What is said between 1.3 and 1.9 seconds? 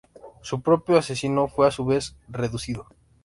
fue a su